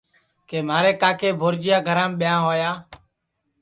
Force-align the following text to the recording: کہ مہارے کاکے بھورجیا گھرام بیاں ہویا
کہ 0.47 0.57
مہارے 0.67 0.91
کاکے 1.01 1.29
بھورجیا 1.39 1.77
گھرام 1.87 2.11
بیاں 2.19 2.39
ہویا 2.45 2.71